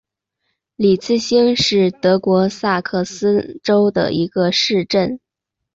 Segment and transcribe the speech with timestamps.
[0.77, 5.19] 里茨兴是德国萨克森州的一个市镇。